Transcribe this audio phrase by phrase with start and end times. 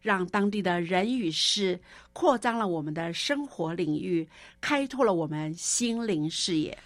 [0.00, 1.78] 让当地的人与事
[2.12, 4.28] 扩张了我们的生活领域，
[4.60, 6.76] 开拓了我们心灵视野。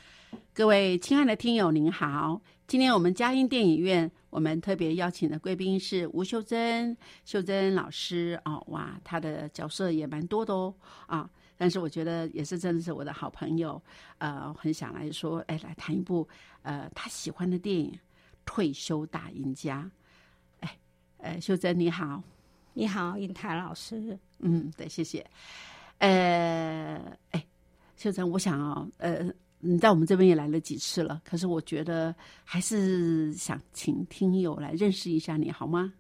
[0.54, 2.41] 各位亲爱的听友，您好！
[2.66, 6.96] 今天我们佳音电影院，我们特别邀请的贵宾是吴秀珍，
[7.27, 10.74] 秀珍老师哦，哇，她的角色也蛮多的哦
[11.06, 11.28] 啊！
[11.58, 13.80] 但是我觉得也是真的是我的好朋友，
[14.19, 16.26] 呃，很想来说，哎，来谈一部
[16.62, 17.91] 呃他喜欢的电影
[18.47, 19.91] 《退休大赢家》。
[20.66, 20.78] 哎，
[21.19, 22.22] 呃，秀珍你好。
[22.75, 24.19] 你好，尹台老师。
[24.38, 25.25] 嗯，对，谢谢。
[25.99, 27.00] 呃，
[27.31, 27.47] 哎，
[27.97, 29.25] 秀珍，我想哦，呃，
[29.60, 35.93] 你在我们这边也来了几次了，可是我觉得还是想请听友来认识一下你好吗？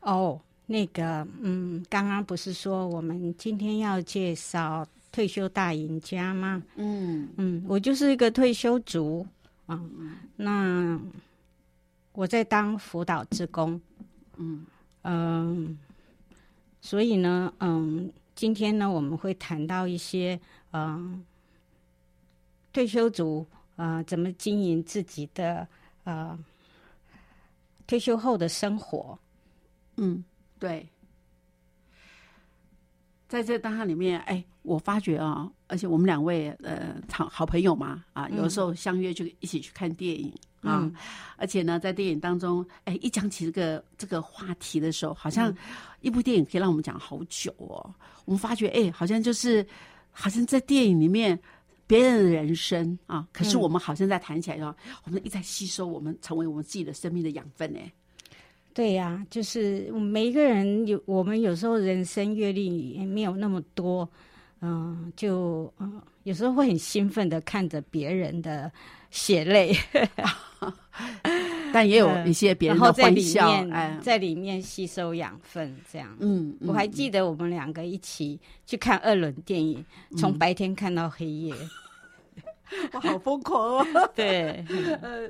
[0.00, 6.60] 哦，那个，嗯，刚刚不是说我们今天要介绍退休大赢家吗？
[6.74, 9.24] 嗯嗯，我就是一个退休族
[9.66, 9.80] 啊。
[10.34, 11.00] 那
[12.12, 13.80] 我在当辅导职工。
[14.38, 14.66] 嗯。
[15.02, 15.78] 嗯，
[16.80, 20.40] 所以呢，嗯，今天呢，我们会谈到一些，
[20.72, 21.24] 嗯，
[22.72, 23.46] 退休族
[23.76, 25.66] 啊，怎么经营自己的
[26.04, 26.38] 呃
[27.86, 29.18] 退休后的生活。
[29.96, 30.24] 嗯，
[30.58, 30.88] 对，
[33.28, 40.32] 在这当下里面，哎，我发觉啊，而且我们两位呃，好好朋友嘛，啊，有时候相约就一起去看电影。
[40.62, 40.90] 啊，
[41.36, 45.54] 而且呢，在电影当中，哎，一讲起这个这个话题的时候，好像
[46.00, 47.94] 一部电影可以让我们讲好久哦。
[48.24, 49.66] 我们发觉，哎，好像就是
[50.10, 51.38] 好像在电影里面
[51.86, 54.74] 别人的人生啊，可是我们好像在谈起来说，
[55.04, 57.72] 我们一直在吸收，我们成为我们自己的生命的养分。
[57.72, 57.80] 呢，
[58.72, 64.08] 对呀，就是每一个人有我们有时候人生阅历也没有那么多，
[64.62, 68.72] 嗯，就嗯，有时候会很兴奋的看着别人的。
[69.12, 69.76] 血泪，
[71.70, 76.16] 但也有一些别人的欢笑，哎，在里面吸收养分，这样。
[76.18, 79.84] 嗯，我还记得我们两个一起去看二轮电影，
[80.16, 81.54] 从白天看到黑夜。
[82.92, 83.86] 我好疯狂哦！
[84.14, 84.64] 对，
[85.02, 85.28] 呃，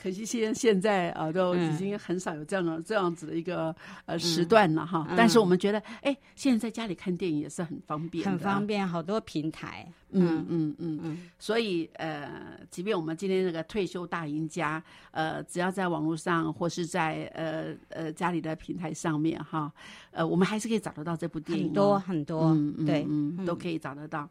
[0.00, 3.74] 可惜现现在啊，都已经很少有这样的这样子的一个
[4.06, 5.06] 呃时段了哈。
[5.16, 9.86] 但是我们觉得，哎，现在在家里看电影也是很方便，很方便，好多平台。
[10.12, 11.30] 嗯嗯嗯嗯。
[11.38, 14.82] 所以呃，即便我们今天那个退休大赢家，
[15.12, 19.72] 呃，只要在网络上或是在呃呃家里的平台上面哈，
[20.10, 23.06] 呃，我们还是可以找得到这部电影，很多很多，对，
[23.46, 24.28] 都可以找得到。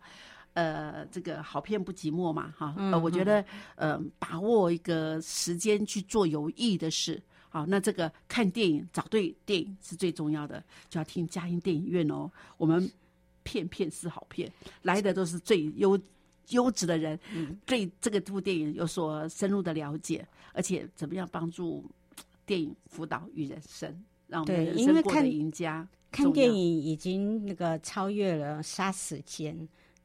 [0.54, 12.30] 呃，这个好片不寂寞嘛，哈，呃，我觉得，呃，把握一个时间去做有意义的事，好，那这个看电影找对电影是最重要的，就要听佳音电影院哦。
[12.58, 12.92] 我们
[13.44, 14.52] 片片是好片，
[14.82, 15.98] 来的都是最优
[16.50, 17.18] 优质的人，
[17.66, 21.86] 对这个部电影有所深入的了解，而且怎么样帮助
[22.46, 25.88] 电影辅导与人生，让我们人生过得赢家。
[26.12, 29.56] 看电影已经那个超越了杀时间。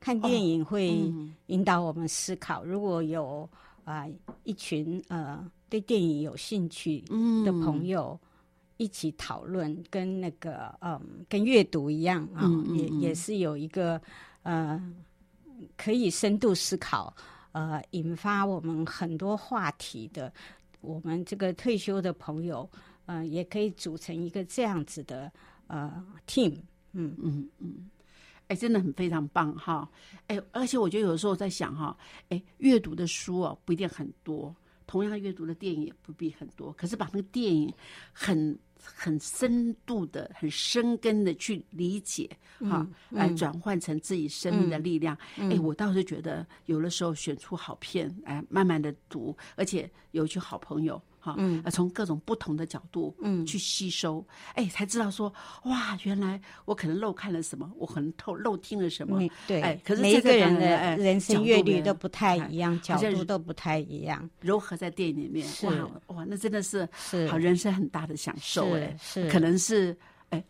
[0.01, 1.13] 看电影会
[1.47, 2.65] 引导我们思考。
[2.65, 3.49] 如果有
[3.85, 4.07] 啊
[4.43, 7.01] 一群呃对电影有兴趣
[7.45, 8.19] 的朋友
[8.77, 14.01] 一起讨论，跟那个嗯，跟阅读一样啊，也也是有一个
[14.43, 14.81] 呃，
[15.77, 17.15] 可以深度思考，
[17.53, 20.33] 呃，引发我们很多话题的。
[20.81, 22.69] 我们这个退休的朋友，
[23.07, 25.33] 呃，也可以组成一个这样子的
[25.67, 26.57] 呃 team。
[26.93, 27.89] 嗯嗯嗯，
[28.49, 29.89] 哎，真的很非常棒哈！
[30.27, 31.97] 哎，而且我觉得有的时候在想哈，
[32.29, 34.55] 哎，阅读的书哦不一定很多。
[34.87, 37.73] 同样阅读的电影也不必很多，可是把那个电影
[38.13, 42.29] 很很深度的、很深根的去理解，
[42.61, 45.17] 哈，来转换成自己生命的力量。
[45.37, 51.01] 哎，我倒是觉得有的时候选出好片，哎，慢慢的读，而且有一群好朋友。
[51.25, 54.23] 哈，嗯，从各种不同的角度，嗯，去吸收，
[54.53, 55.33] 哎，才知道说，
[55.65, 69.97] 哇，原来我可能漏看了什么，我可能透漏听了什么，对，哎，可是每个人的人生阅历都不太一样，角度都不太一样，柔合在电影里面，哇哇，那真的是是好人生很大的享受，哎，是，可能是，
[70.29, 70.45] 哎，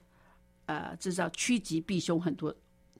[0.66, 2.52] 呃，这叫趋吉避凶，很多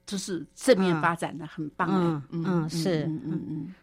[0.05, 1.89] 就是正面发展的，很棒，
[2.29, 2.43] 嗯。
[2.45, 3.45] 嗯是，嗯嗯。
[3.49, 3.73] 嗯。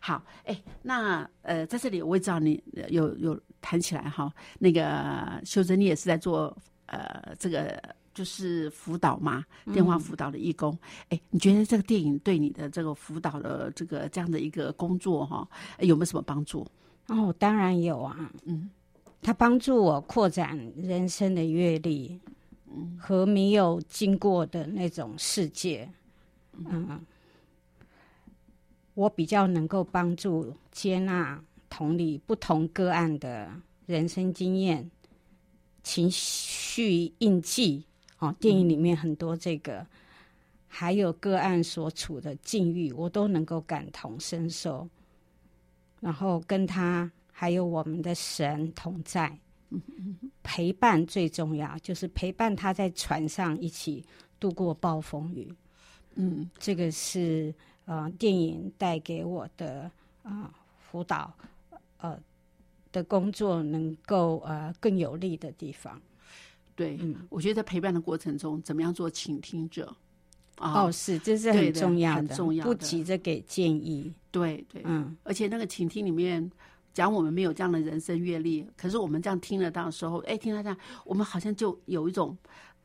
[0.00, 6.56] 好，哎，那呃，在这里我也知道你有有谈起来哈，那个秀珍，你也是在做
[6.86, 7.82] 呃这个
[8.14, 10.76] 就是辅导嘛，电话辅导的义工。
[11.08, 15.48] 哎，你觉得这个电影对你的这个辅导的这个这样的一个工作哈，
[15.80, 16.66] 有没有什么帮助？
[17.08, 18.70] 哦，当然有啊，嗯，
[19.22, 22.20] 它帮助我扩展人生的阅历，
[22.66, 25.88] 嗯，和没有经过的那种世界，
[26.52, 27.00] 嗯嗯。
[28.96, 31.38] 我比较能够帮助接纳、
[31.68, 33.46] 同理不同个案的
[33.84, 34.90] 人生经验、
[35.82, 37.84] 情绪印记。
[38.18, 39.86] 哦，电影里面很多这个，
[40.66, 44.88] 还有个案所处的境遇，我都能够感同身受。
[46.00, 49.38] 然后跟他还有我们的神同在，
[50.42, 54.02] 陪伴最重要，就是陪伴他在船上一起
[54.40, 55.54] 度过暴风雨。
[56.14, 57.54] 嗯，这个是。
[57.86, 59.90] 呃，电影带给我的
[60.24, 61.32] 啊辅导
[61.98, 62.18] 呃
[62.90, 66.00] 的工作能够呃更有利的地方，
[66.74, 69.94] 对，嗯，我觉得在陪伴的过程中，怎么样做倾听者？
[70.58, 76.50] 哦，是，这是很重要的，重要不急着给建议，对对，嗯，而且那个倾听里面，
[76.92, 82.36] 讲我们没有这样的人生阅历，可是我们这样听得到的时候，哎，听他这样，我们好像就有一种。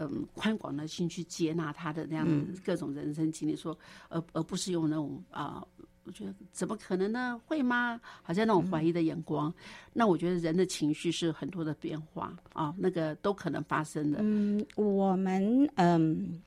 [0.02, 2.28] 嗯，宽广的心去接纳他的那样
[2.66, 3.78] 各种人生经历，说，
[4.10, 5.64] 而而不是用那种啊，
[6.06, 7.40] 我觉得怎么可能呢？
[7.46, 8.02] 会吗？
[8.24, 9.54] 好像那种怀疑的眼光。
[9.94, 14.18] 那我觉得人的情绪是很多的变化啊，那个都可能发生的。
[14.22, 16.42] 嗯，我们嗯，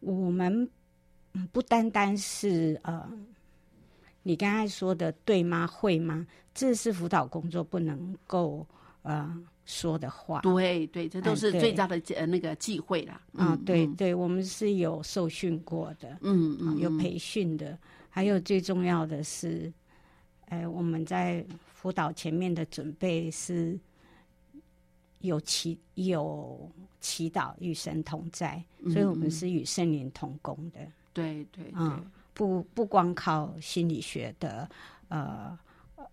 [0.00, 0.66] 我们
[1.52, 3.06] 不单单是呃，
[4.22, 5.66] 你刚才说的对吗？
[5.66, 6.26] 会吗？
[6.54, 8.66] 这是辅导工作不能够
[9.02, 9.44] 呃。
[9.66, 13.20] 说的话，对对，这都是最大的呃那个忌讳啦。
[13.34, 17.78] 啊，对对，我们是有受训过的，嗯嗯，有培训的，
[18.10, 19.72] 还有最重要的是，
[20.46, 23.78] 哎，我们在辅导前面的准备是
[25.20, 26.70] 有祈有
[27.00, 28.62] 祈祷与神同在，
[28.92, 30.80] 所以我们是与圣灵同工的。
[31.14, 34.68] 对对，嗯，不不光靠心理学的
[35.08, 35.58] 呃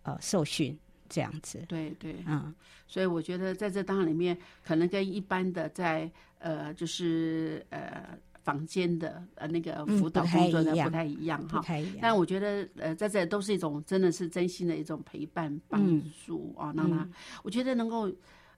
[0.04, 0.78] 呃受训。
[1.12, 2.56] 这样子，对对，嗯，
[2.88, 6.10] 所以我觉得在这当里面，可能跟一般的在
[6.40, 11.62] 呃，就是呃房间的呃那个辅导工作的不太一样哈。
[12.02, 17.06] 但我觉得呃，在这都是一种真的是真心的一种陪伴帮助啊，让他
[17.44, 18.10] 我觉得能够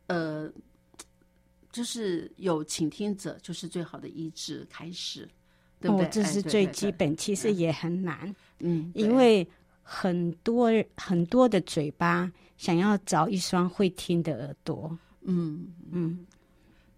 [0.06, 0.48] 呃，
[1.72, 5.28] 就是有倾听者，就是最好的医治开始，
[5.82, 6.08] 对不对？
[6.10, 9.48] 这是最基本，其实也很难，嗯，因为。
[9.84, 16.26] 很多很多的嘴巴想要找一双会听的耳朵，嗯嗯，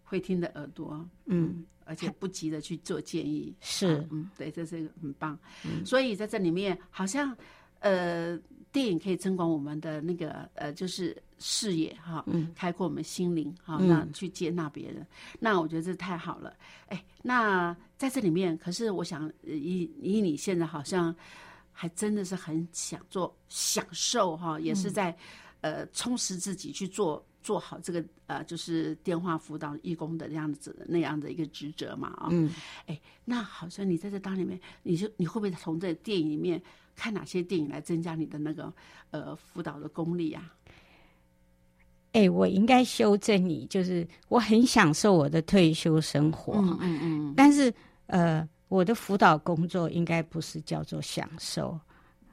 [0.03, 5.37] 会听的耳朵，嗯，而且不急着去做建议，是，嗯，对，这是很棒。
[5.83, 7.35] 所以在这里面，好像
[7.79, 8.39] 呃，
[8.71, 15.05] 电影可以增广我们的那个呃，就是视野哈，嗯，开阔我们心灵哈，那去接纳别人，
[15.39, 16.53] 那我觉得这太好了。
[16.87, 21.13] 哎，那在这里面，可是我想以以你现在好像。
[21.77, 25.13] 还真的是很想做享受哈，也是在
[25.59, 32.49] 呃充实自己去做做好这个呃就是电话辅导义工的那样子那样的一个职责嘛啊，嗯，
[32.85, 36.61] 哎，那好像你在这当里面，你就你会不会从这电影里面
[36.95, 38.73] 看哪些电影来增加你的那个
[39.11, 40.55] 呃辅导的功力啊？
[42.13, 47.73] 哎，我应该修正你，就是我很享受我的退休生活，嗯嗯嗯，但是
[48.05, 48.47] 呃。
[48.67, 51.79] 我的辅导工作应该不是叫做享受，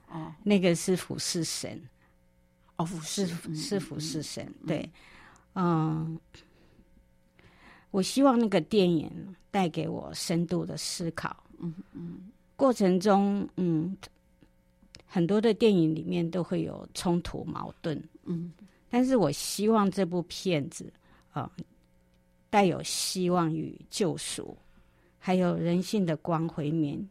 [0.08, 1.80] 哦，那个是俯视神，
[2.76, 4.88] 哦，俯视是俯视神，对，
[5.54, 6.18] 嗯，
[7.90, 9.10] 我希望那个电影
[9.50, 11.36] 带给我深度的思考。
[11.58, 13.96] 嗯嗯，过程中，嗯，
[15.06, 18.02] 很多的电影里面都会有冲突矛盾。
[18.24, 18.52] 嗯，
[18.88, 20.90] 但是我希望这部片子
[21.32, 21.50] 啊，
[22.48, 24.56] 带有希望与救赎，
[25.22, 27.08] 还有人性的光辉面。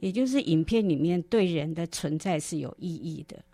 [0.00, 3.44] 也就是影片里面对人的存在是有意义的，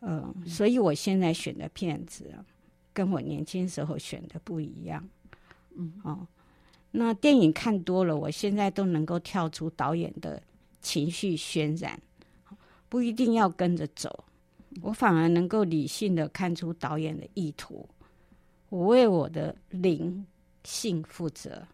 [0.00, 2.32] 嗯，所以我现在选的片子
[2.94, 5.06] 跟我年轻时候选的不一样，
[5.76, 5.92] 嗯。
[6.04, 6.26] 哦，
[6.92, 10.42] 那电影看多了，我现在都能够跳出导演的
[10.80, 12.00] 情绪渲染，
[12.88, 14.24] 不一定要跟着走，
[14.80, 17.86] 我反而能够理性的看出导演的意图，
[18.70, 20.24] 我为我的灵
[20.64, 21.68] 性负责。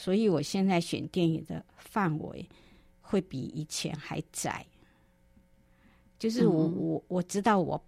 [0.00, 2.48] 所以，我现在选电影的范围
[3.00, 4.64] 会比以前还窄，
[6.20, 7.82] 就是我我我知道我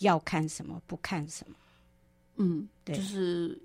[0.00, 1.54] 要看什么，不看什么。
[2.38, 3.56] 嗯，对，就是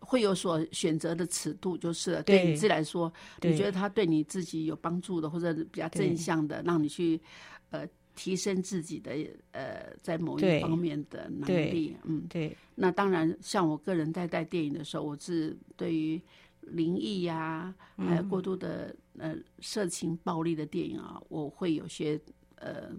[0.00, 2.22] 会有所选择的尺度，就是了。
[2.22, 3.12] 对你自己来说，
[3.42, 7.20] 你觉得他对你自己有帮助的，或者比较正向的，让你去
[7.68, 9.12] 呃提升自己的
[9.52, 11.94] 呃在某一方面的能力。
[12.04, 12.56] 嗯，对。
[12.74, 16.18] 那当然，像我个人在带电影的时候，我是对于。
[16.66, 22.20] 灵异呀，还有过度的呃色情暴力的电影啊，我会有些
[22.56, 22.90] 呃，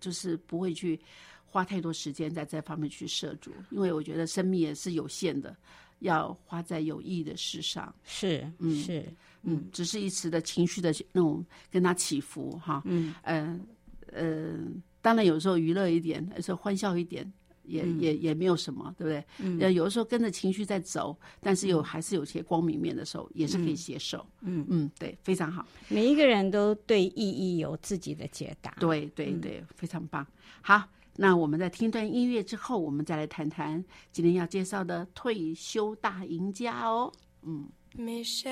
[0.00, 0.98] 就是不会去
[1.44, 5.56] 花太多时间在这方面去涉足，因为我觉得生命也是有限的，
[5.98, 7.94] 要花在有意义的事上。
[8.04, 9.04] 是，嗯，是，
[9.42, 13.60] 嗯，只是一时的情绪的那种跟他起伏哈，嗯，呃，
[14.12, 14.58] 呃，
[15.02, 17.30] 当然有时候娱乐一点，有时候欢笑一点。
[17.64, 19.24] 也也也没有什么，对不对？
[19.38, 24.24] 嗯，有的时候跟着情绪在走，但是有还是有些光明面的时候，也是可以接受。
[24.40, 25.66] 嗯嗯，对，非常好。
[25.88, 28.74] 每一个人都对意义有自己的解答。
[28.78, 30.26] 对对对，非常棒。
[30.62, 30.84] 好，
[31.16, 37.12] 那我们在听段音乐之后，我们再来谈谈今天要介绍的退休大赢家哦。
[37.42, 37.68] 嗯。
[37.96, 38.44] Vous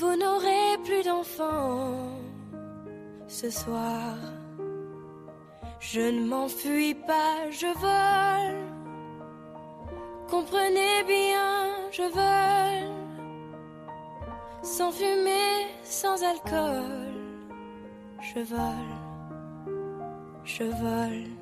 [0.00, 2.18] n'aurez plus d'enfants
[3.28, 4.16] ce soir.
[5.80, 8.62] Je ne m'enfuis pas, je vole.
[10.30, 12.92] Comprenez bien, je vole.
[14.62, 17.12] Sans fumée, sans alcool.
[18.20, 18.94] Je vole,
[20.44, 21.41] je vole.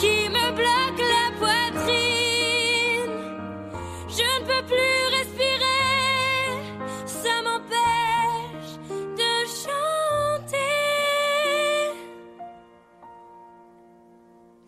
[0.00, 3.16] qui me bloque la poitrine.
[4.08, 6.54] Je ne peux plus respirer,
[7.06, 8.74] ça m'empêche
[9.20, 9.32] de
[9.64, 10.74] chanter.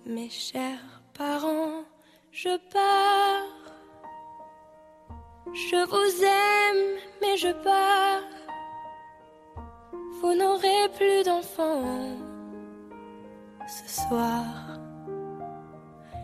[0.06, 1.84] Mes chers parents,
[2.32, 3.58] je pars.
[5.52, 8.30] Je vous aime, mais je pars
[10.20, 12.18] vous n'aurez plus d'enfants
[13.66, 14.44] ce soir.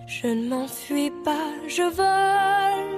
[0.06, 2.96] Je ne m'enfuis pas, je vole.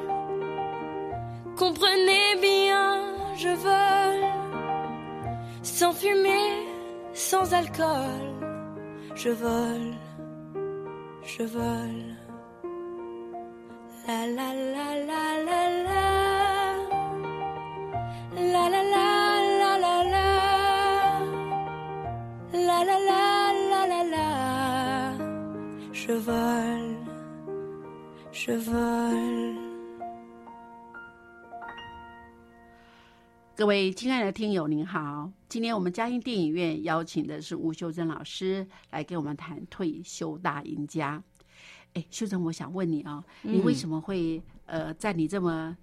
[1.56, 3.00] Comprenez bien,
[3.34, 4.26] je vole.
[5.62, 6.66] Sans fumée,
[7.14, 8.26] sans alcool,
[9.14, 9.94] je vole,
[11.24, 12.14] je vole.
[14.06, 16.04] La la la la la la.
[18.52, 19.08] La la la
[19.60, 20.28] la la la.
[22.52, 23.24] La la la
[23.70, 24.28] la la la.
[25.92, 26.87] Je vole.
[33.54, 35.30] 各位亲爱的听友，您好！
[35.50, 41.22] 今天我们嘉音电影院邀请的是吴秀珍老师来给我们谈退休大赢家。
[41.92, 45.76] 哎，秀珍，我想问你啊，你为什么会呃，在你这么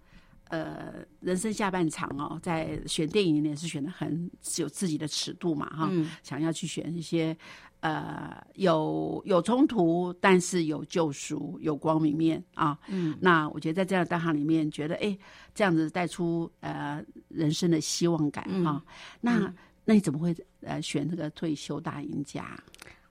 [0.50, 5.92] 呃人生下半场哦，在选电影里面是选的很有自己的尺度嘛哈？
[6.24, 7.36] 想要去选一些。
[7.82, 12.76] 呃，有有冲突，但是有救赎，有光明面啊。
[12.88, 15.16] 嗯，那我觉得在这样的大行里面，觉得哎，
[15.54, 18.84] 这样子带出呃人生的希望感哈。
[19.22, 22.60] 那那你怎么会呃选这个退休大赢家？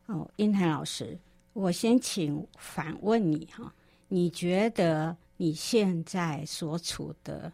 [0.06, 1.16] 哦，英台老师，
[1.52, 3.72] 我先请反问你哈，
[4.08, 7.52] 你觉得你现在所处的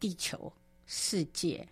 [0.00, 0.52] 地球
[0.86, 1.66] 世界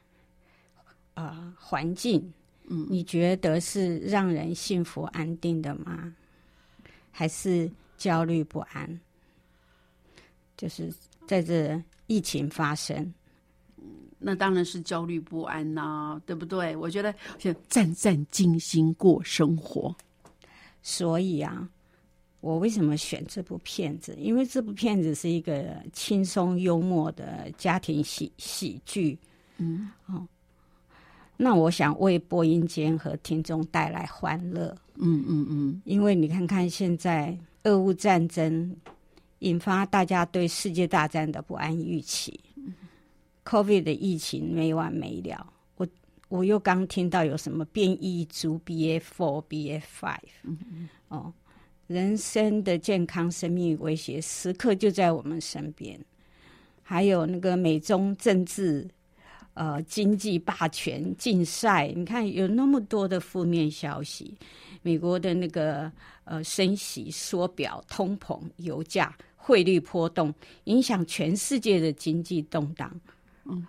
[1.14, 2.32] 啊环境？
[2.68, 6.14] 嗯，你觉得是让人幸福安定的吗？
[7.10, 9.00] 还是焦虑不安？
[10.56, 10.94] 就是
[11.26, 13.12] 在这疫情发生，
[14.18, 16.76] 那当然是焦虑不安呐，对不对？
[16.76, 19.94] 我觉得就战战兢兢过生活。
[20.82, 21.68] 所以啊，
[22.42, 24.14] 我为什么选这部片子？
[24.18, 29.16] 因为这部片子是一个轻松幽默的家庭喜喜剧。
[29.58, 30.26] 嗯，哦。
[31.36, 34.76] 那我想为播音间和听众带来欢乐。
[34.96, 38.76] 嗯嗯嗯，因为你看看现在俄乌战争
[39.38, 42.38] 引发大家对世界大战的不安预期
[43.44, 45.52] ，COVID 的疫情没完没了。
[45.76, 45.86] 我
[46.28, 50.18] 我又刚听到有什么变异株 BA four、BA five。
[50.42, 51.32] 嗯嗯哦，
[51.92, 55.98] 人生的健康、生命威胁时刻就在我们身边。
[56.82, 58.88] 还有那个美中政治。
[59.54, 64.34] 呃，经济霸权竞赛，你看有那么多的负面消息，
[64.80, 65.92] 美国的那个
[66.24, 70.32] 呃升息缩表、通膨、油价、汇率波动，
[70.64, 72.98] 影响全世界的经济动荡。
[73.44, 73.66] 嗯，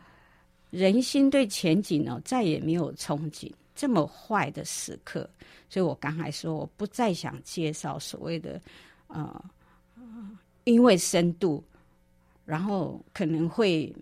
[0.70, 5.30] 人心对前景呢再也没有憧憬，这么坏的时刻，
[5.70, 8.62] 所以我刚才说我不再想介绍所谓的
[9.08, 9.46] 呃，
[10.64, 11.64] 因为深度，
[12.46, 13.94] 然后可能会。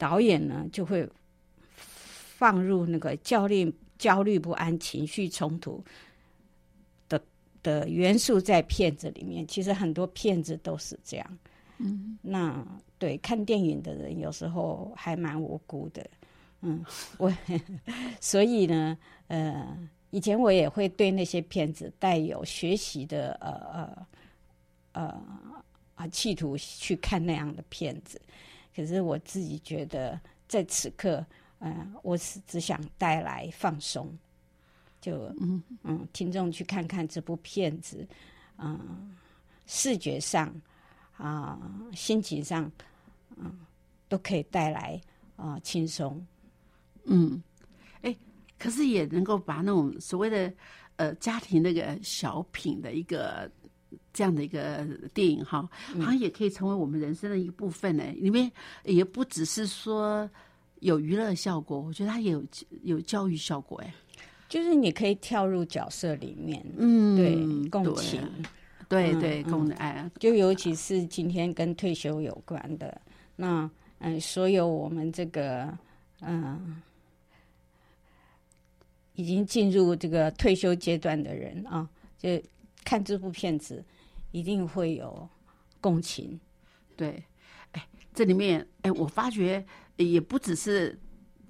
[0.00, 1.04] 导演呢就会
[1.74, 5.84] 放入那个焦虑、焦虑不安、情绪冲突
[7.08, 7.20] 的
[7.64, 9.44] 的元素在片子里面。
[9.48, 11.38] 其实很多片子都是这样。
[11.78, 12.64] 嗯，那
[12.96, 16.08] 对看电影的人有时候还蛮无辜的。
[16.60, 16.84] 嗯，
[17.18, 17.32] 我
[18.20, 18.96] 所以呢，
[19.28, 19.76] 呃，
[20.10, 24.06] 以前我也会对那些片子带有学习的呃呃
[24.92, 25.22] 呃
[25.94, 28.20] 啊企图去看那样的片子。
[28.74, 31.24] 可是我自己觉得，在此刻，
[31.58, 34.08] 嗯，我是只想带来放松，
[35.00, 38.06] 就嗯嗯，听众去看看这部片子，
[38.58, 39.16] 嗯，
[39.66, 40.54] 视觉上
[41.16, 41.58] 啊，
[41.92, 42.70] 心情上，
[43.36, 43.52] 嗯，
[44.08, 45.00] 都可以带来
[45.34, 46.24] 啊轻松，
[47.08, 47.42] 嗯，
[48.02, 48.16] 哎，
[48.58, 50.52] 可是也能够把那种所谓的
[50.96, 53.50] 呃家庭那个小品的一个。
[54.12, 58.04] 这样的一个电影哈，好像也可以成为我们人生的一个部分呢。
[58.16, 58.50] 里面
[58.84, 60.28] 也不只是说
[60.80, 62.44] 有娱乐效果，我觉得它也有
[62.82, 63.94] 有教育效果哎。
[64.48, 68.20] 就是你可以跳入角色里面，嗯，对，共情，
[68.88, 70.10] 对对共爱。
[70.18, 73.00] 就尤其是今天跟退休有关的，
[73.36, 75.72] 那嗯，所有我们这个
[76.20, 76.82] 嗯
[79.18, 82.30] 已经进入这个退休阶段的人啊，就。
[82.84, 83.84] 看这部片子，
[84.30, 85.28] 一定会有
[85.78, 86.40] 共情。
[86.96, 87.22] 对，
[87.72, 89.62] 哎，这里面，哎，我发觉
[89.96, 90.98] 也不只是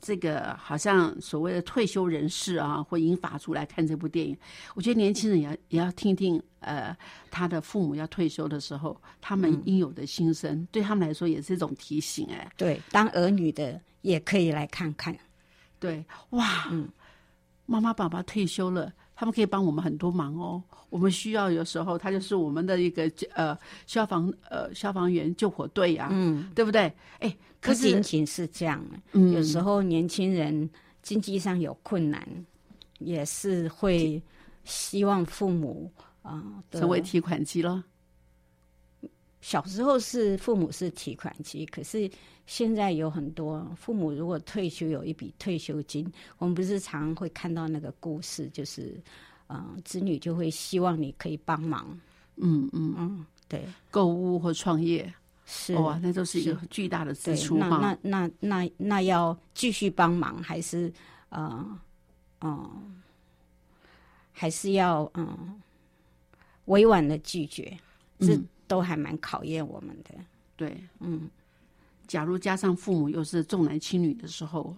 [0.01, 4.37] 这个，好像所谓的退休人士啊，会引法出来看这部电影。
[4.75, 6.97] 我觉得年轻人也要也要听听，呃，
[7.31, 12.27] 他的父母要退休的时候，他们应有的心声，对他们来说也是一种提醒。
[12.33, 15.17] 哎，对，当儿女的也可以来看看。
[15.79, 16.89] 对，哇，嗯，
[17.69, 18.91] 妈妈爸爸退休了。
[19.15, 20.63] 他们可以帮我们很多忙哦。
[20.91, 26.93] 我们需要有时候，他就是我们的一个呃消防呃消防员救火队呀，嗯，对不对？
[27.19, 30.71] 哎，不仅仅是这样，嗯，有时候年轻人
[31.03, 32.27] 经济上有困难，
[33.01, 34.23] 也是会
[34.63, 35.91] 希望父母
[36.23, 37.83] 啊成为提款机了。
[39.41, 42.11] 小时候是父母是提款机，可是
[42.47, 49.01] 现在有很多父母如果退休有一笔退休金，我们不是常会看到那个故事，就是
[49.49, 51.87] 嗯，子女就会希望你可以帮忙，
[52.37, 55.13] 嗯嗯嗯，对，购物或创业，
[55.47, 57.77] 是哇，那都是一个巨大的支出，那出。
[57.81, 60.93] 那那那那要继续帮忙，还是
[61.29, 61.79] 呃
[62.41, 63.01] 嗯、
[64.33, 65.61] 还是要嗯
[66.67, 67.79] 委婉的拒绝，
[68.21, 70.15] 这嗯都还蛮考验我们的。
[70.55, 71.29] 对，嗯，
[72.07, 74.77] 假如加上父母又是重男轻女的时候，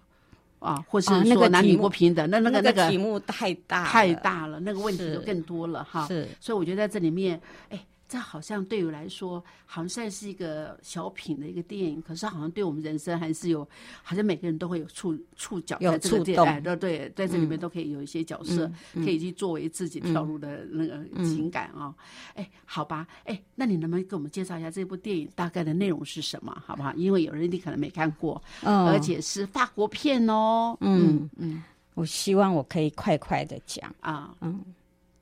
[0.58, 6.06] 啊，或是哦那说男女不平等，那那个那那个题目太大太大了，那个问题就更多了哈。
[6.06, 13.66] 是所以我觉得在这里面，哎，这好像对我来说，好像算是一个小品的一个电影，可是好像对我们人生还是有，
[14.02, 21.94] 好像每个人都会有触触角在这个哎，对对，在这里面都可以有一些角色，嗯可以去作为自己跳入的那个情感啊。
[22.34, 26.92] 哎、好吧，哎，那你能不能给我们介绍一下这部电影大概的内容是什么，好不好？
[26.94, 28.86] 因为有人你可能没看过，嗯。
[28.86, 30.76] 而且是法国片哦。
[30.80, 31.62] 嗯嗯
[31.94, 33.94] 我希望我可以快快的讲。
[34.00, 34.34] 啊，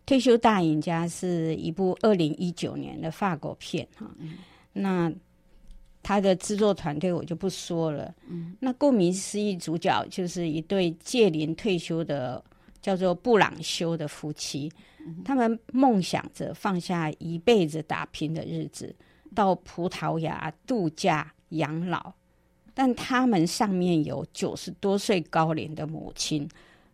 [0.08, 4.10] 退休大赢家是一部二零一九年的法国片哈，
[4.72, 5.12] 那
[6.02, 8.14] 他的制作团队我就不说了。
[8.26, 12.42] 嗯，那顾名思义，主角就是一对届龄退休的
[12.80, 14.72] 叫做布朗修的夫妻，
[15.26, 18.96] 他们梦想着放下一辈子打拼的日子，
[19.34, 22.10] 到葡萄牙度假养老，
[22.72, 26.48] 但他们上面有九十多岁高龄的母亲，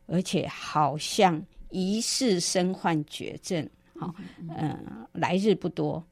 [0.07, 1.41] 而且好像
[1.75, 4.15] 疑似身患绝症，好、
[4.57, 4.79] 嗯、
[5.13, 6.03] 来日不多。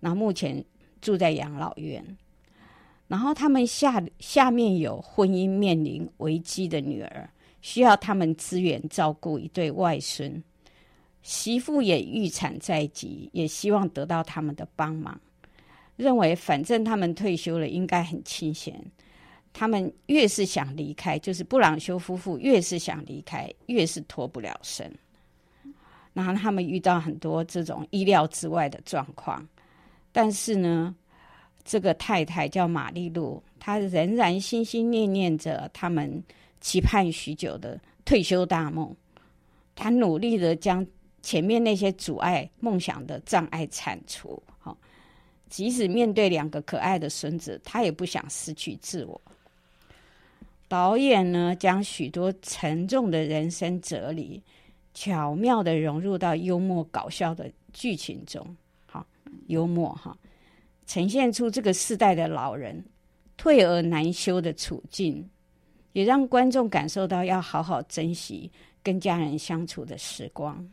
[0.00, 0.64] 那目前
[1.02, 2.02] 住在养老院，
[3.06, 7.28] 然后他们下下面有婚姻面临危机的女儿，
[7.60, 10.42] 需要他们支援照顾一对外孙。
[11.22, 15.20] 媳妇也预产在即，也希望得到他们的帮忙。
[15.96, 18.82] 认为反正他们退休了，应该很清闲。
[19.54, 24.92] 他们越是想离开，就是布朗修夫妇越是想离开，越是脱不了身。
[26.12, 29.46] 然后他们遇到很多这种意料之外的状况，
[30.12, 30.94] 但是呢，
[31.64, 36.22] 这个太太叫玛丽露，她仍然心心念念着他们
[36.60, 38.94] 期盼许久的退休大梦。
[39.76, 40.84] 她努力的将
[41.22, 44.40] 前面那些阻碍梦想的障碍铲除。
[44.58, 44.76] 好、
[45.48, 49.20] 即使面对两个可爱的孙子，她也不想失去自我。
[50.66, 54.42] 导演呢，将许多沉重的人生哲理，
[54.92, 59.06] 巧妙的融入到幽默搞笑的剧情中，好
[59.48, 60.16] 幽默哈，
[60.86, 62.84] 呈现出这个世代的老人
[63.36, 65.28] 退而难休的处境，
[65.92, 68.50] 也让观众感受到要好好珍惜
[68.82, 70.66] 跟家人相处的时光。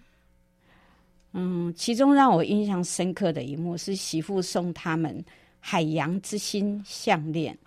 [1.33, 5.23] 嗯，其中让我印象深刻的一幕是媳妇送他们
[5.59, 7.57] 海洋之心项链。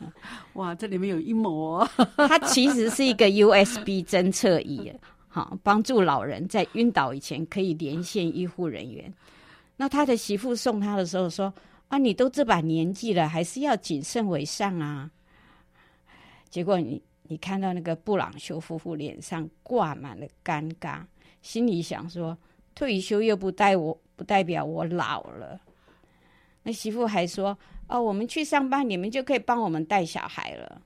[0.54, 1.88] 哇，这里面有阴谋哦。
[2.16, 4.92] 它其实是一个 USB 侦测仪，
[5.28, 9.12] 好帮助老人在晕倒以前可以连线医护人员。
[9.76, 11.52] 那他的媳妇送他的时候说
[11.88, 15.10] ：“啊，你都这把年纪了，还是要谨慎为上啊。”
[16.50, 21.02] 结果你你看到那个布朗修夫妇脸上挂满了尴尬，
[21.42, 22.36] 心里想说：
[22.74, 25.60] 退休又不代我不代表我老了。
[26.62, 27.56] 那媳妇还说
[27.88, 30.80] ：“哦，我们去上班，你们就可以帮我们带小孩了。”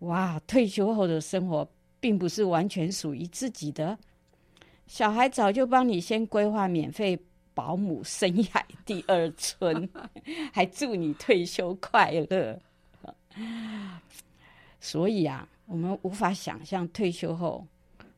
[0.00, 1.68] 哇，退休后的生活
[2.00, 3.98] 并不是完全属于自己的，
[4.86, 7.18] 小孩早就帮你先规划免费
[7.52, 9.86] 保姆生涯第二春，
[10.52, 12.58] 还祝你退休快乐。
[14.80, 17.66] 所以啊，我们无法想象退休后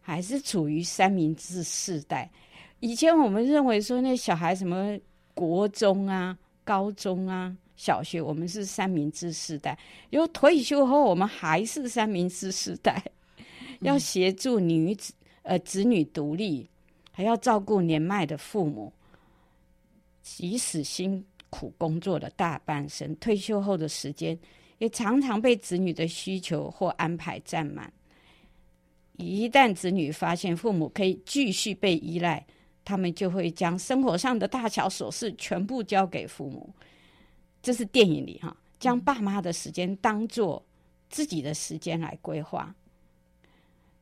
[0.00, 2.30] 还是处于三明治世代。
[2.78, 4.96] 以前我们认为说那小孩什么
[5.34, 9.78] 国中啊、高中啊、小学，我们是三明治时代。
[10.10, 13.02] 有退休后，我们还是三明治时代，
[13.80, 16.68] 要协助女子呃子女独立，
[17.10, 18.92] 还要照顾年迈的父母。
[20.22, 24.38] 即使辛苦工作了大半生，退休后的时间
[24.78, 27.92] 也常常被子女的需求或安排占满。
[29.16, 32.44] 一旦子女发现父母可以继续被依赖，
[32.84, 36.72] 他们就会将生活上的大小琐事全部交给父母。
[37.62, 40.62] 这是电影里哈，将爸妈的时间当做
[41.08, 42.74] 自己的时间来规划。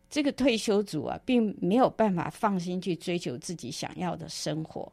[0.09, 4.91] 这个退休族啊，并没有办法放心去追求自己想要的生活。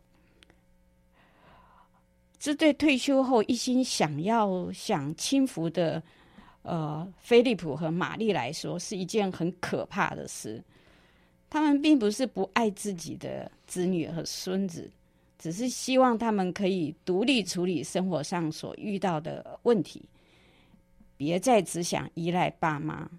[2.39, 6.03] 这对退休后一心想要享清福的
[6.61, 10.63] 呃菲利普和玛丽来说，是一件很可怕的事。
[11.49, 14.91] 他们并不是不爱自己的子女和孙子，
[15.37, 20.03] 只是希望他们可以独立处理生活上所遇到的问题，
[21.15, 23.09] 别再只想依赖爸妈。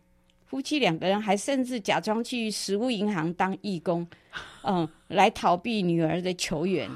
[0.46, 4.06] 夫妻两个人还甚至假装去食物银行当义工，
[4.62, 6.90] 嗯， 来逃避女儿的求援。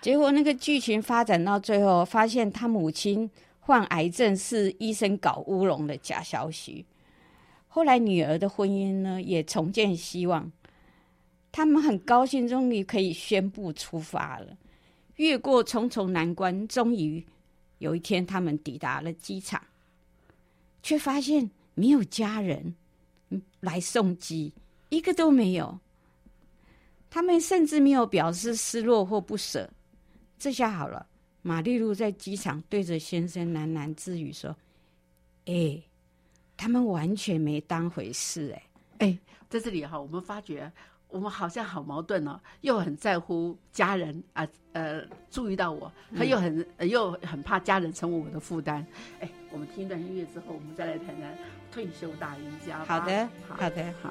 [0.00, 6.84] 结果那个剧情发展到最后，发现他母亲患癌症是医生搞乌龙的假消息。
[7.68, 10.52] 后来女儿的婚姻呢，也重建希望。
[11.52, 14.56] 他们很高兴，终于可以宣布出发了。
[15.16, 17.24] 越过重重难关，终于
[17.78, 19.62] 有一天，他们抵达了机场，
[20.82, 21.50] 却发现。
[21.74, 22.74] 没有家人
[23.60, 24.52] 来送机，
[24.90, 25.78] 一个都没有。
[27.08, 29.70] 他们甚至没有表示失落或不舍。
[30.38, 31.06] 这下好了，
[31.40, 34.54] 玛丽露在机场对着先生喃喃自语说
[35.46, 35.82] ：“哎，
[36.58, 38.50] 他们完全没当回事。”
[39.00, 40.70] 哎哎，在这里哈，我们发觉。
[41.12, 48.84] 我们好像好矛盾哦，又很在乎家人啊，呃，注意到我，他又很又很怕家人成为我的负担。
[49.20, 51.36] 哎，我们听一段音乐之后，我们再来谈谈
[51.70, 52.82] 退休大赢家。
[52.84, 54.10] 好的，好的，好。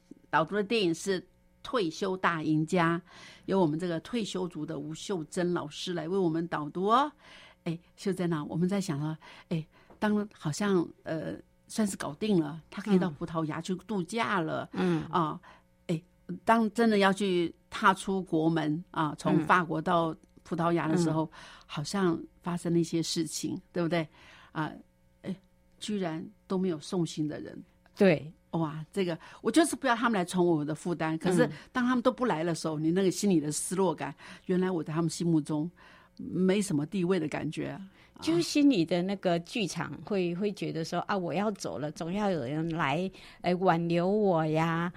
[0.31, 1.21] 导读的电影是
[1.61, 2.99] 《退休大赢家》。
[3.45, 7.11] 由我们这个退休族的吴秀珍老师来为我们导读哦。
[7.65, 9.17] 哎，秀珍啊，我们在想啊，
[9.49, 9.67] 哎，
[9.99, 11.33] 当好像呃
[11.67, 14.67] 算是搞定了，他可以到葡萄牙去度假了。
[14.73, 15.39] 嗯啊，
[15.87, 16.01] 哎，
[16.45, 21.29] 当真的要去踏出国门啊，从法国到葡萄牙的时候，
[21.65, 24.07] 好像发生了一些事情，对不对？
[24.53, 24.71] 啊，
[25.23, 25.35] 哎，
[25.79, 27.61] 居然都没有送信的人。
[27.97, 28.31] 对。
[28.51, 31.17] 哇，这个我就是不要他们来宠我的负担。
[31.17, 34.13] 可是当他们都不来的时候，你那个心里的失落感，
[34.47, 35.71] 原来我在他们心目中
[36.17, 37.79] 没什么地位的感觉，
[38.19, 43.09] 就是心里的那个剧场会会觉得说啊，我要走了，总要有人来
[43.39, 44.91] 哎挽留我呀，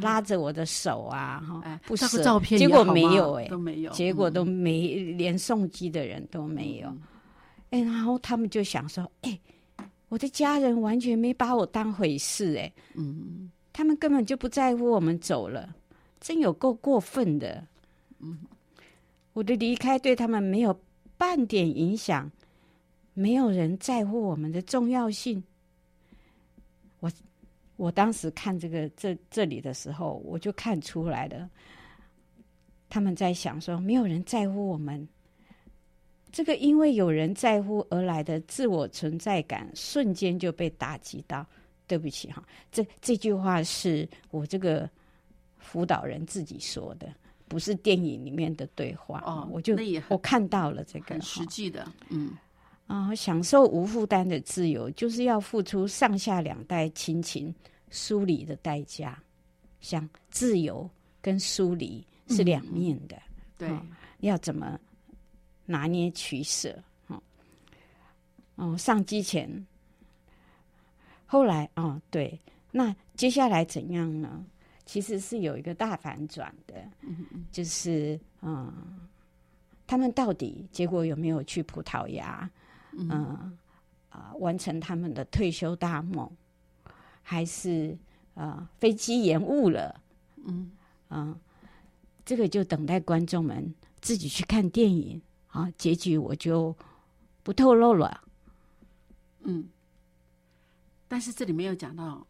[0.00, 6.96] 拉着我的手啊，哈，不是照片，结果没有哎，都没有，结果都没连送机的人都没有，
[7.70, 9.36] 哎，然后他们就想说，哎。
[10.10, 15.72] 我的家人完全没把我当回事，哎，嗯，他们根本就不在乎我们走了，
[16.20, 17.64] 真有够过分的，
[18.18, 18.36] 嗯，
[19.32, 20.76] 我的离开对他们没有
[21.16, 22.28] 半点影响，
[23.14, 25.40] 没有人在乎我们的重要性。
[26.98, 27.10] 我
[27.76, 31.48] 我当时看这个这这里的时候，我就看出来了，
[32.88, 35.08] 他们在想说，没有人在乎我们。
[36.32, 41.46] 这个因为有人在乎而来的自我存在感，瞬间就被打击到。
[41.86, 42.40] 对不起哈，
[42.70, 44.88] 这这句话是我这个
[45.58, 47.12] 辅导人自己说的，
[47.48, 49.20] 不是电影里面的对话。
[49.26, 52.30] 哦，我就我看到了这个很实际的，嗯
[52.86, 57.52] 啊，享受无负担的自由，就是要付出上下两代亲情
[57.90, 59.20] 疏离的代价。
[59.80, 60.88] 像自由
[61.20, 63.20] 跟疏离是两面的，
[63.58, 63.68] 对，
[64.20, 64.78] 要怎么？
[65.70, 67.22] 拿捏取舍，哦，
[68.56, 69.64] 哦，上机前，
[71.26, 72.38] 后来哦，对，
[72.72, 74.44] 那接下来怎样呢？
[74.84, 76.74] 其实是有一个大反转的，
[77.52, 78.72] 就是嗯，
[79.86, 82.50] 他们到底结果有没有去葡萄牙？
[82.98, 83.56] 嗯
[84.08, 86.28] 啊，完成他们的退休大梦，
[87.22, 87.96] 还是
[88.34, 90.00] 啊飞机延误了？
[90.44, 90.72] 嗯
[91.06, 91.38] 啊，
[92.24, 95.22] 这个就等待观众们自己去看电影。
[95.50, 96.74] 啊，结局我就
[97.42, 98.22] 不透露了。
[99.40, 99.68] 嗯，
[101.08, 102.24] 但是这里没有讲到，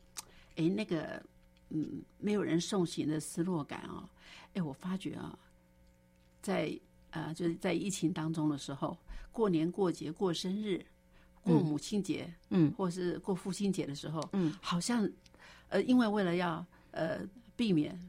[0.56, 1.22] 哎，那个，
[1.68, 4.08] 嗯，没有人送行的失落感哦。
[4.54, 5.38] 哎，我发觉啊，
[6.40, 6.78] 在
[7.10, 8.96] 呃，就是在疫情当中的时候，
[9.32, 10.82] 过年过节、过生日、
[11.42, 15.06] 过母亲节，嗯，或是过父亲节的时候，嗯，好像，
[15.68, 17.20] 呃，因为为了要呃
[17.54, 18.00] 避免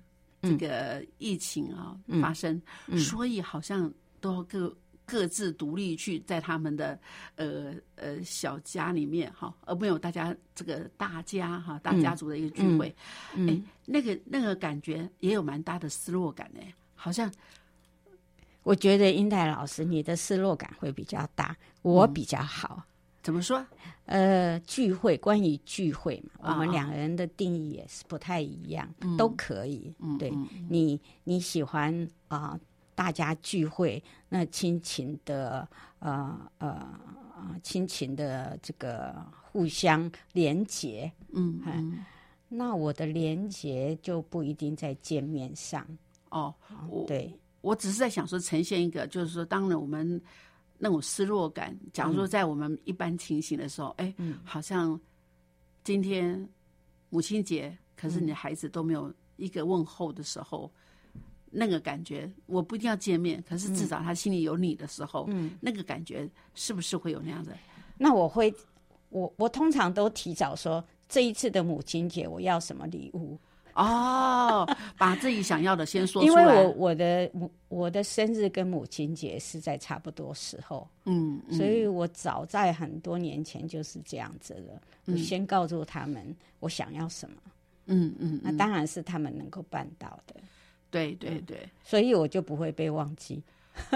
[0.41, 2.61] 这个疫情啊发生，
[2.97, 4.73] 所以好像都要各。
[5.11, 6.97] 各自独立去在他们的
[7.35, 12.95] 呃呃小家里面哈，而没有大家这个大家哈大家族的一个聚会，
[13.35, 16.61] 哎，那个那个感觉也有蛮大的失落感呢。
[16.95, 17.29] 好像
[18.63, 22.81] 我觉得英代老师你的失落感会比较大，我比较好。
[23.21, 23.63] 怎么说？
[24.05, 29.93] 呃，聚会关于聚会嘛，我们两个人的定义也是不太一样，都可以。
[30.17, 30.31] 对
[30.69, 32.57] 你你喜欢啊？
[33.01, 36.87] 大家聚会，那亲情的呃呃
[37.63, 42.05] 亲情的这个互相连结，嗯，
[42.47, 45.83] 那我的连结就不一定在见面上。
[46.29, 46.53] 哦。
[47.07, 50.21] 对，我只是在想说，呈现一个，就是说，当然我们
[50.77, 54.99] 那种失落感，假如说在我们一般情形的时候，哎，好像
[55.83, 56.47] 今天
[57.09, 60.71] 母亲节，可是你的孩子都没有一个问候的时候。
[61.51, 67.51] 那个感觉，我不一定要见面，可是至少他心里有你的时候，嗯，那个感觉是不是会有那样的？
[67.97, 68.53] 那我会，
[69.09, 73.37] 我我通常都提早说，这一次的母亲节我要什么礼物？
[73.73, 76.43] 哦，把自己想要的先说出来。
[76.43, 84.81] 因为我我的母我的生日跟母亲节是在差不多时候，嗯，所以我早在很多年前就是这样子了。
[85.05, 87.35] 我先告诉他们我想要什么，
[87.85, 90.35] 嗯嗯，那当然是他们能够办到的。
[90.91, 93.41] 对对对，所以我就不会被忘记。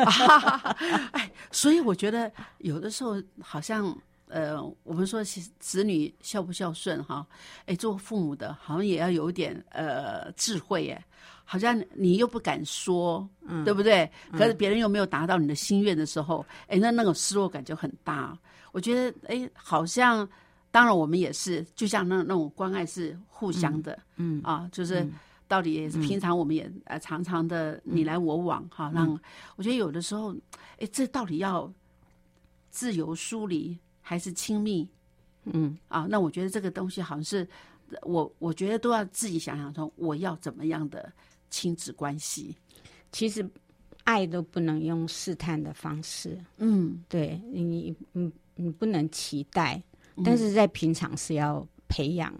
[1.11, 3.95] 哎，所以我觉得有的时候好像
[4.29, 7.27] 呃，我们说其实子女孝不孝顺哈，
[7.65, 11.05] 哎，做父母的好像也要有一点呃智慧哎，
[11.43, 14.09] 好像你又不敢说，嗯对不对？
[14.31, 18.35] 可是别人又没有达到你的心愿的时候，哎，那那种失落感就很大。
[18.71, 20.27] 我觉得哎，好像
[20.71, 25.05] 当然我们也是，就像那那种关爱是互相的，嗯啊，就是
[25.47, 29.19] 到底也是平常我们也呃常常的你来我往哈，让
[29.55, 30.35] 我觉得有的时候，
[30.77, 31.71] 哎，这到底要
[32.69, 33.77] 自由疏离？
[34.01, 34.87] 还是亲密，
[35.45, 35.77] 嗯。
[35.87, 37.47] 啊，那我觉得这个东西好像是
[38.03, 41.11] 我，我觉得都要自己想想说，我要怎么样的
[41.49, 42.55] 亲子关系。
[43.11, 43.47] 其实
[44.03, 49.81] 爱都不能用试探的方式，嗯，对你，你你不能期待，
[50.23, 52.31] 但是在平常是要培养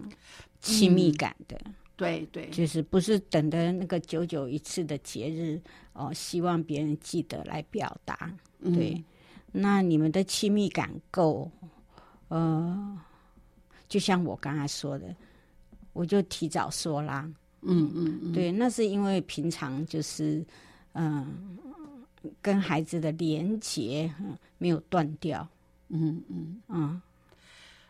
[0.60, 1.60] 亲密感的，
[1.96, 5.60] 对对，就是不是等的那个久久一次的节日
[5.94, 8.30] 哦，希望别人记得来表达，
[8.62, 9.02] 对。
[9.52, 11.50] 那你们的亲密感够，
[12.28, 12.98] 呃，
[13.88, 15.16] 就像我刚才说的，
[15.94, 17.26] 我就提早说啦。
[17.62, 20.44] 嗯嗯嗯，对，那是因为平常就是
[20.92, 21.56] 嗯，
[22.42, 24.12] 跟孩子的连结
[24.58, 25.48] 没有断掉。
[25.88, 27.02] 嗯嗯嗯，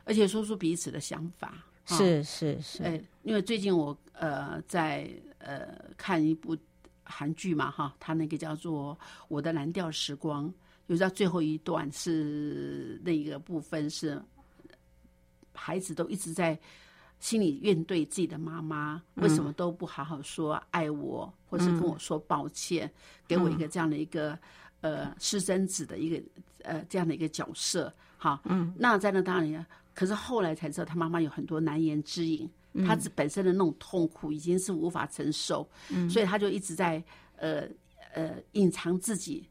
[0.05, 1.65] 而且说出彼此的想法。
[1.87, 2.83] 是是是。
[2.83, 5.09] 哎，因为最近我呃在
[5.39, 6.57] 呃看一部
[7.05, 8.95] 韩剧嘛哈，它那个叫做
[9.29, 10.49] 《我的蓝调时光》。
[10.89, 14.23] 有到最后一段是那个部分是
[15.53, 16.57] 孩子都一直在
[17.19, 22.89] 心里怨对自己的妈妈，为什么都不好好说爱我，或是跟我说抱歉，
[23.27, 24.39] 给我一个这样的一个
[24.81, 26.23] 呃私生子的一个
[26.63, 29.67] 呃这样的一个角色，哈，嗯，那在那当然，
[29.97, 32.49] 可是后来才知道他妈妈有很多难言之隐，
[32.87, 37.03] 他本身的那种痛苦已经是无法承受，嗯，所以他就一直在
[37.37, 37.67] 呃
[38.15, 39.45] 呃隐藏自己。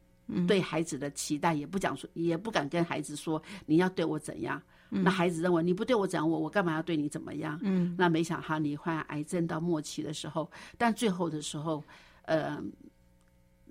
[0.48, 4.60] 对孩子的期待也不讲说，也不敢跟孩子说你要对我怎样。
[4.90, 7.56] 那孩子认为你不对我怎样，我我干嘛要对你怎么样？
[7.62, 11.80] 嗯，那没想哈，你患癌症到末期的时候，但最后的时候，
[12.22, 12.60] 呃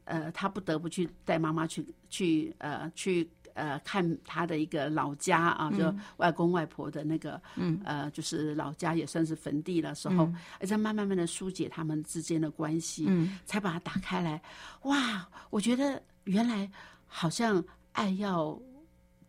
[0.06, 14.40] 呃，他不得不去带妈妈去去呃去呃看他的一个老家啊，就外公外婆的那个，嗯呃，就是老家也算是坟地的时候，而且慢慢慢的疏解他们之间的关系，嗯，才把它打开来。
[14.84, 16.00] 哇，我觉得。
[16.26, 16.68] 原来
[17.06, 18.60] 好像爱要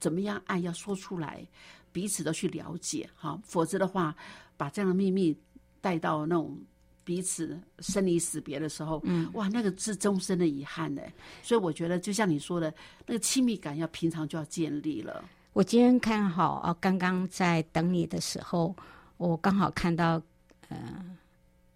[0.01, 0.41] 怎么样？
[0.47, 1.47] 爱要说出来，
[1.93, 4.17] 彼此都去了解哈，否则的话，
[4.57, 5.39] 把这样的秘密
[5.83, 6.59] 带到那种
[7.07, 11.01] 彼此生离死别的时候，嗯，哇，那个是终身的遗憾呢。
[11.41, 12.75] 所以我觉得，就像你说的，
[13.07, 15.25] 那个亲密感要平常就要建立了。
[15.53, 18.75] 我今天看好啊，刚刚在等你的时候，
[19.19, 20.21] 我刚好看到
[20.69, 20.77] 呃《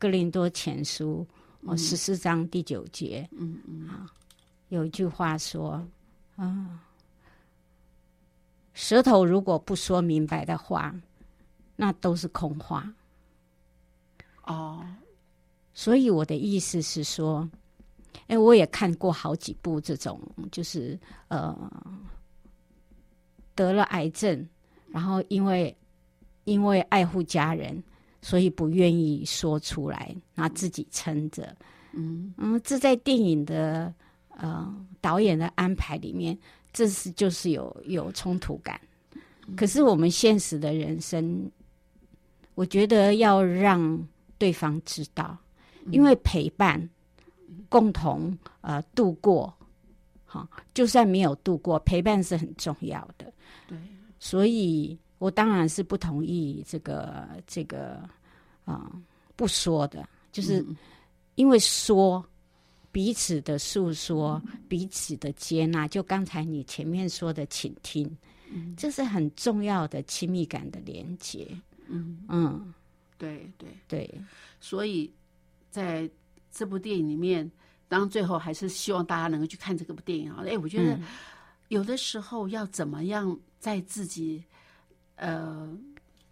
[0.01, 1.24] 哥林多前书》
[1.70, 4.11] 哦十四章第九节，嗯嗯啊。
[4.70, 5.81] 有一句话说
[6.35, 6.81] ：“啊，
[8.74, 10.93] 舌头如果不说明白的话，
[11.76, 12.93] 那都是空话。”
[14.45, 14.85] 哦，
[15.81, 17.49] 所以我的意思是说，
[18.26, 20.20] 哎，我也看过好几部这种，
[20.53, 21.57] 就是呃，
[23.55, 24.47] 得了癌症，
[24.91, 25.74] 然后因为
[26.45, 27.83] 因为爱护家人，
[28.20, 31.57] 所以不愿意说出来，拿自己撑着。
[31.93, 33.95] 嗯嗯，这在电影的。
[34.43, 36.39] 呃，导演的安排里面，
[36.72, 38.81] 这是就是有有冲突感。
[39.55, 41.51] 可是我们现实的人生，
[42.55, 44.09] 我觉得要让
[44.39, 45.37] 对方知道，
[45.91, 46.89] 因为陪伴，
[47.68, 49.53] 共同呃度过，
[50.24, 53.33] 好，就算没有度过，陪伴是很重要的。
[53.66, 53.78] 对，
[54.18, 58.09] 所以我当然是不同意这个这个
[58.64, 58.91] 啊
[59.37, 60.64] 不说的，就是
[61.35, 62.24] 因为说。
[62.93, 68.18] 彼此的诉说，彼此的接纳，就刚才你前面说的倾听，
[68.76, 71.47] 这是很重要的亲密感的连接。
[71.87, 72.74] 嗯嗯，
[73.16, 74.20] 对对对，
[74.59, 75.09] 所以
[75.70, 76.10] 在
[76.50, 77.50] 这部电影里面，
[77.88, 80.44] 当最后还是希望大家能够去看这个部电影啊！
[80.46, 80.98] 哎，我觉得
[81.68, 84.44] 有的时候要怎么样在自己
[85.16, 85.74] 呃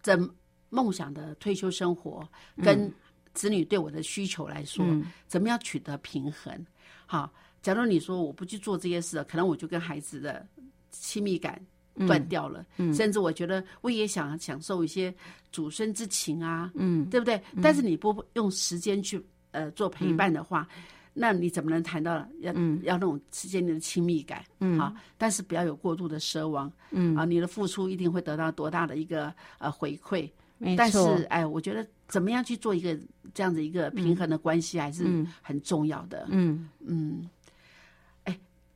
[0.01, 0.29] 怎
[0.69, 2.27] 梦想的退休生活
[2.61, 2.93] 跟。
[3.31, 4.83] 子女对我的需求来说，
[5.27, 6.65] 怎么样取得平衡？
[7.05, 7.31] 好，
[7.61, 10.45] 假如你说我不去做这些事，可能我就跟孩子的
[10.89, 11.61] 亲密感
[12.07, 12.65] 断掉了。
[12.77, 15.13] 嗯，甚至我觉得我也想享受一些
[15.51, 17.41] 祖孙之情啊，嗯，对不对？
[17.61, 20.67] 但是你不用时间去呃做陪伴的话，
[21.13, 24.43] 那你怎么能谈到要要那种之间的亲密感？
[24.59, 26.71] 嗯，啊，但是不要有过度的奢望。
[26.91, 30.29] 嗯，啊，你的付出一定会得到多大的一个呃回馈？
[30.75, 32.93] 但是，哎，我觉得怎么样去做一个
[33.33, 35.05] 这样的一个平衡的关系，还是
[35.41, 36.27] 很重要的。
[36.29, 37.38] 嗯嗯，哎，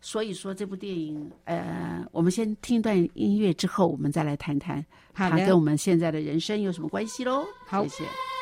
[0.06, 7.46] 所以说这部电影，呃，我们先听一段音乐，之后我们再来谈谈它跟我们现在的人生有什么关系喽。
[7.66, 8.33] 好谢谢。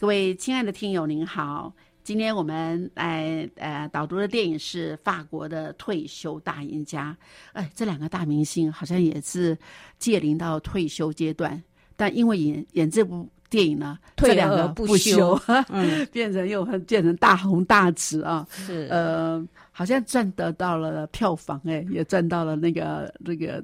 [0.00, 1.72] 各位亲爱的听友，您好。
[2.04, 7.16] 今天我们来呃导读的电影是法国的退休大赢家。
[7.52, 9.58] 哎，这两个大明星好像也是
[9.98, 11.60] 届临到退休阶段，
[11.96, 15.32] 但因为演演这部电影呢， 退这两个不不休
[15.68, 18.46] 嗯，变成又变成大红大紫啊。
[18.50, 23.60] 是呃，好像赚得到了票房，哎，也赚到了那个那个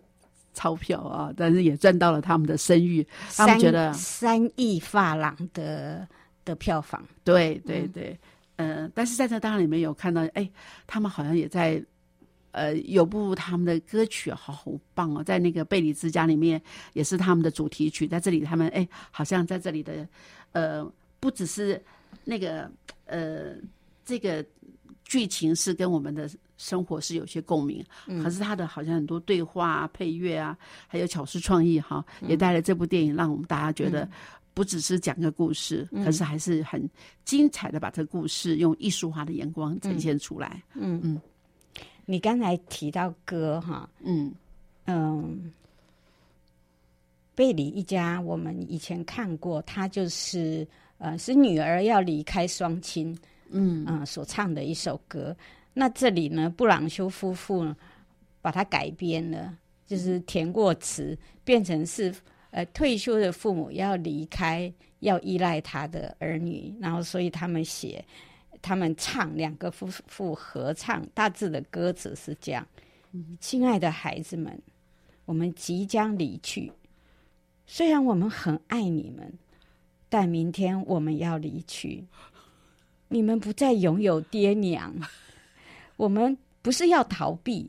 [0.52, 3.06] 钞票啊，但是也赚到了他们的声誉。
[3.36, 6.06] 他们觉得三亿法郎的
[6.44, 8.18] 的票房，对对对，
[8.56, 10.50] 嗯、但是在这当然里面有看到，哎，
[10.86, 11.84] 他们好像也在。
[12.56, 20.06] 呃，有部他们的歌曲好好棒哦，在那个贝里之家里面也是他们的主题曲，在这里他们哎，好像在这里的
[20.52, 20.88] 呃，
[21.18, 21.82] 不只是
[22.22, 22.70] 那个
[23.06, 23.56] 呃，
[24.04, 24.46] 这个
[25.02, 27.84] 剧情是跟我们的生活是有些共鸣，
[28.22, 34.08] 可是他的好像很多对话、啊、配乐啊，还有巧思创意哈，也带来这部电影让我们大家觉得
[34.54, 36.88] 不只是讲个故事，可是还是很
[37.24, 40.62] 精彩的把这个故事用艺术化的眼光呈现出来。
[40.74, 41.20] 嗯嗯，
[42.06, 44.32] 你刚才提到歌哈，嗯
[44.86, 45.52] 嗯，
[47.34, 50.66] 贝里一家我们以前看过，他就是
[50.98, 53.14] 呃是女儿要离开双亲。
[53.56, 55.36] 嗯嗯，所唱的一首歌。
[55.72, 57.72] 那这里呢，布朗修夫妇
[58.40, 62.12] 把它改编了，就是填过词，变成是
[62.54, 68.04] 呃退休的父母要离开，要依赖他的儿女，然后所以他们写，
[68.62, 72.64] 他们唱两个夫妇合唱，大致的歌词是这样：
[73.40, 74.56] 亲爱的孩子们，
[75.24, 76.70] 我们即将离去，
[77.66, 79.32] 虽然我们很爱你们，
[80.08, 82.04] 但明天我们要离去。
[83.08, 84.94] 你们不再拥有爹娘，
[85.96, 87.68] 我们不是要逃避，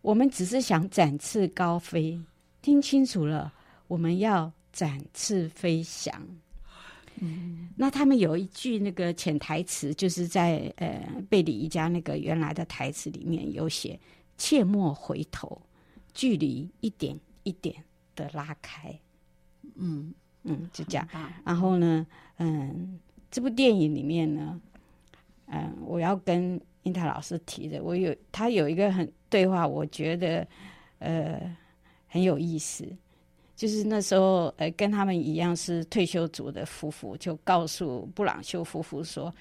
[0.00, 2.20] 我们只是想展翅高飞。
[2.62, 3.52] 听清楚了，
[3.88, 6.14] 我们要展翅飞翔。
[7.16, 14.00] 嗯，那他们有一句那个潜台词，就是在呃贝里一家那个原来的台词里面有写
[14.38, 15.60] ：“切莫回头，
[16.14, 17.84] 距离一点一点
[18.16, 18.98] 的拉开。”
[19.76, 21.06] 嗯嗯，就这样。
[21.44, 22.06] 然后呢，
[22.38, 22.98] 嗯。
[23.34, 24.60] 这部电影里面呢，
[25.46, 30.46] 嗯，我要跟英泰老师提的，我有他有一个很对话，我觉得
[30.98, 31.56] 呃
[32.12, 32.86] 很有意思，
[33.56, 39.34] 就是那时候呃跟他们一样是退休族的夫妇，就告诉布朗修夫妇说：“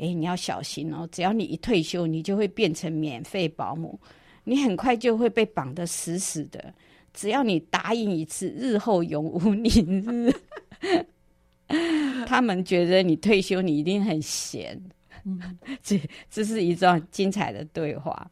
[0.00, 4.00] 哎，你要小心哦，只要你一退休，你就会变成免费保姆，
[4.44, 6.72] 你很快就会被绑得死死的。
[7.12, 10.32] 只要你答应一次，日后永无宁日。
[12.26, 14.80] ”他们觉得你退休，你一定很闲。
[15.24, 18.30] 嗯， 这这是一段精彩的对话。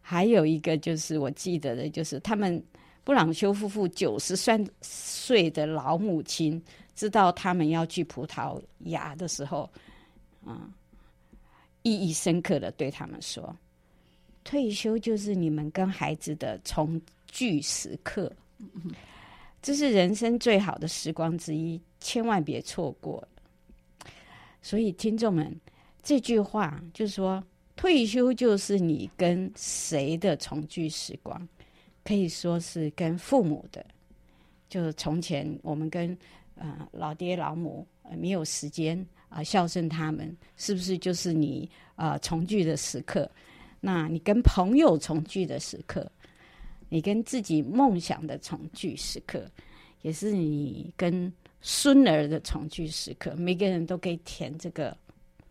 [0.00, 2.62] 还有一个就是我记得的，就是他们
[3.08, 6.62] 布朗修夫妇九十三岁的老母亲
[6.94, 9.66] 知道他们要去葡萄牙的时候，
[10.44, 10.70] 嗯，
[11.84, 13.56] 意义深刻的对他们说
[14.44, 18.30] ：“退休就是你们跟孩子的重聚时刻。”
[19.62, 23.26] 这是人生最好的时光之一，千万别错过。
[24.60, 25.58] 所以，听众们，
[26.02, 27.42] 这句话就是说，
[27.74, 31.48] 退休就是你跟谁的重聚时光？
[32.08, 33.84] 可以说是跟父母的。
[34.66, 36.16] 就是从前我们跟
[36.54, 37.86] 呃老爹老母
[38.16, 43.30] 没有时间啊孝顺他们，是不是就是你啊重聚的时刻？
[43.78, 46.10] 那你跟朋友重聚的时刻？
[46.88, 49.46] 你跟自己梦想的重聚时刻，
[50.00, 51.30] 也是你跟
[51.60, 53.34] 孙儿的重聚时刻。
[53.36, 54.96] 每个人都可以填这个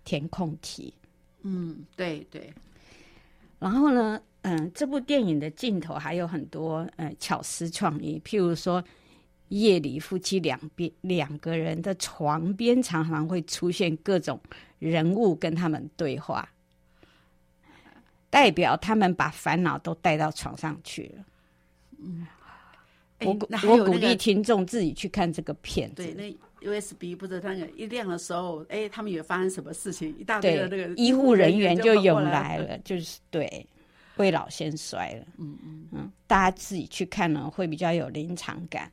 [0.03, 0.91] 填空题。
[1.43, 2.51] 嗯，对对。
[3.59, 8.81] 然后呢，嗯，这部电影的镜头还有很多呃巧思创意，譬如说
[9.49, 14.39] 夜里夫妻两边两个人的床边常常会出现各种
[14.79, 16.47] 人物跟他们对话。
[18.29, 21.25] 代表他们把烦恼都带到床上去了。
[21.97, 22.27] 嗯，
[23.21, 23.31] 我
[23.67, 25.95] 我鼓励听众自己去看这个片子。
[25.95, 30.13] 对，那 USB 不是那个一亮的时候，哎，他们有发生什么事情？
[30.19, 33.65] 一大堆的那个医护人员就涌来了，就是对，
[34.17, 35.25] 未老先衰了。
[35.37, 38.91] 嗯嗯嗯，大家自己去看呢，会比较有临场感。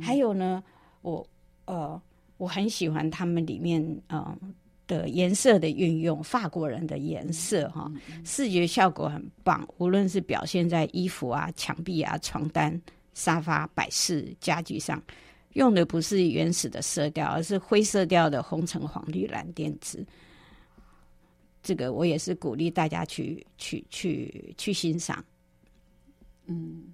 [0.00, 0.62] 还有呢，
[1.02, 1.26] 我
[1.66, 2.00] 呃，
[2.36, 4.54] 我很喜欢他们里面嗯。
[4.88, 7.92] 的颜色的运用，法国人的颜色哈，
[8.24, 9.68] 视觉效果很棒。
[9.76, 12.80] 无论是表现在衣服啊、墙壁啊、床单、
[13.12, 14.98] 沙发、摆饰、家具上，
[15.52, 20.02] 用的不是原始的色调，而是灰色调的红橙黄绿蓝靛紫。
[21.68, 25.22] 这个我也是鼓励大家去去去去欣赏。
[26.46, 26.84] 嗯，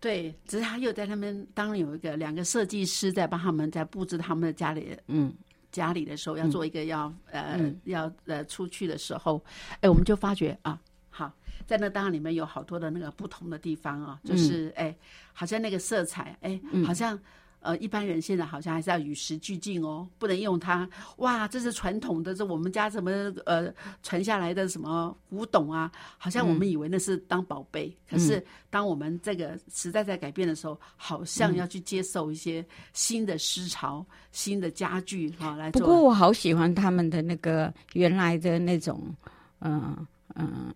[0.00, 5.30] 对，只是他又在他们当有一个两个设计师在帮他们在布置他们的家里，嗯。
[5.70, 9.40] 家里的时候要做一个要呃要呃出去的时候，
[9.82, 11.32] 哎，我们就发觉啊，好，
[11.64, 14.96] 在那档案里面有好多的那个不同的地方啊，就是哎，
[15.32, 17.16] 好像那个色彩，哎，好像。
[17.60, 20.88] 呃，一般人现在好像还是要与时俱进哦，不能用它。
[21.18, 23.10] 哇，这是传统的，这我们家什么
[23.44, 25.92] 呃传下来的什么古董啊？
[26.16, 35.80] 好像我们以为那是当宝贝，可是当我们这个时代在改变的时候，好像要去接受一些新的思潮、新的家具哈来做。
[35.80, 39.14] 不过我好喜欢他们的那个原来的那种，
[39.60, 40.72] 嗯嗯，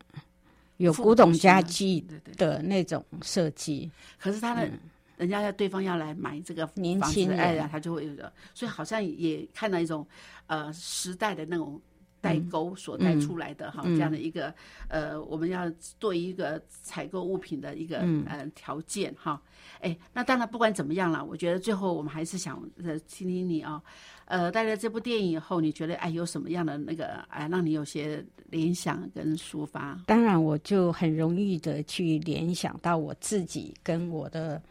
[0.77, 2.05] 有古董家具
[2.37, 3.91] 的那种设计。
[4.19, 4.71] 可是他的。
[5.17, 10.07] 人家要对方要来买这个年轻哎呀，他就会有的，所以好像也看到一种
[10.47, 11.81] 呃时代的那种
[12.21, 14.55] 代沟所带出来的哈，这样的一个
[14.89, 19.41] 呃，我们要做一个采购物品的一个呃条件哈。
[19.81, 23.83] 哎，那当然不管怎么样了，我觉得最后我们还是想呃听听你啊，
[24.25, 30.01] 呃，带来这部电影以后，你觉得哎有什么样的那个哎让你有些联想跟抒发？
[30.07, 34.63] 当然，我就很容易的去联想到我自己跟我的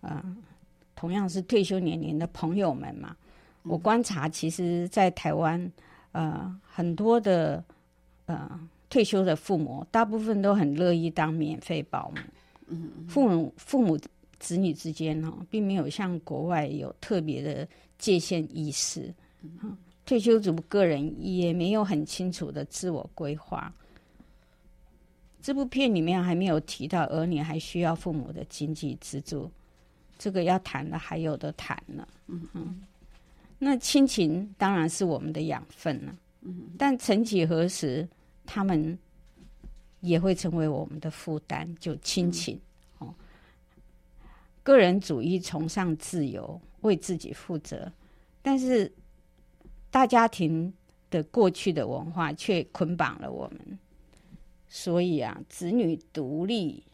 [0.00, 0.36] 呃
[0.94, 3.16] 同样是退休年龄的朋友们嘛。
[3.62, 5.70] 我观察，其实，在台湾。
[6.12, 7.62] 呃，很多的
[8.24, 12.16] 呃退休的父母，大部分都很乐意当免费保姆。
[12.66, 13.96] 嗯，父母父母
[14.40, 17.68] 子女之间哦，并没有像国外有特别的
[17.98, 19.14] 界限意识。
[19.42, 19.76] 嗯，
[20.06, 23.72] 退休族个人也没有很清楚的自我规划。
[25.42, 29.48] 这部片里面还没有提到儿女还需要父母的经济资助，
[30.18, 32.06] 这个要谈的还有的谈呢。
[32.26, 32.82] 嗯嗯。
[33.58, 38.08] 那亲情当然是我们的养分了，嗯，但曾几何时，
[38.46, 38.96] 他们
[40.00, 41.74] 也会成为我们的负担。
[41.76, 42.60] 就亲情
[42.98, 43.12] 哦，
[44.62, 47.90] 个人主义崇尚自由，为自己负责，
[48.42, 48.92] 但是
[49.90, 50.72] 大家庭
[51.10, 53.78] 的过去的文化却捆绑了我们。
[54.68, 56.84] 所以啊，子女独立，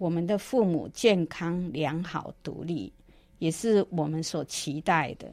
[0.00, 2.90] 我们的父母健康良好独立，
[3.38, 5.30] 也是我们所期待的。